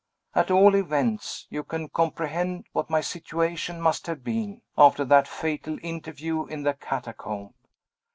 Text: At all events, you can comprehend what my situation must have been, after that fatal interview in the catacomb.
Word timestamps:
At 0.33 0.49
all 0.49 0.73
events, 0.73 1.45
you 1.51 1.63
can 1.63 1.87
comprehend 1.87 2.65
what 2.71 2.89
my 2.89 3.01
situation 3.01 3.79
must 3.79 4.07
have 4.07 4.23
been, 4.23 4.63
after 4.75 5.05
that 5.05 5.27
fatal 5.27 5.77
interview 5.83 6.47
in 6.47 6.63
the 6.63 6.73
catacomb. 6.73 7.53